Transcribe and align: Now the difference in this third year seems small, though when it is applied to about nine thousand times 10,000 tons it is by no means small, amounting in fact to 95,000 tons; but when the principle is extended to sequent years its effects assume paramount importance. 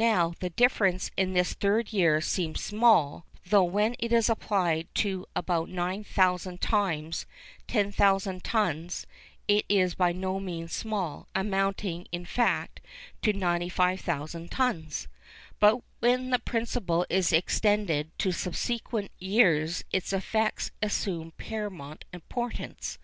Now 0.00 0.32
the 0.40 0.48
difference 0.48 1.10
in 1.14 1.34
this 1.34 1.52
third 1.52 1.92
year 1.92 2.22
seems 2.22 2.62
small, 2.62 3.26
though 3.50 3.64
when 3.64 3.96
it 3.98 4.14
is 4.14 4.30
applied 4.30 4.88
to 4.94 5.26
about 5.36 5.68
nine 5.68 6.04
thousand 6.04 6.62
times 6.62 7.26
10,000 7.66 8.42
tons 8.42 9.06
it 9.46 9.66
is 9.68 9.94
by 9.94 10.12
no 10.12 10.40
means 10.40 10.72
small, 10.72 11.28
amounting 11.34 12.06
in 12.12 12.24
fact 12.24 12.80
to 13.20 13.34
95,000 13.34 14.50
tons; 14.50 15.06
but 15.60 15.82
when 16.00 16.30
the 16.30 16.38
principle 16.38 17.04
is 17.10 17.30
extended 17.30 18.10
to 18.18 18.32
sequent 18.32 19.10
years 19.18 19.84
its 19.92 20.14
effects 20.14 20.70
assume 20.80 21.30
paramount 21.32 22.06
importance. 22.14 22.96